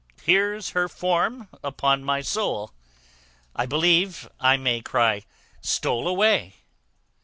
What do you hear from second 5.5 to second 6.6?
stole away."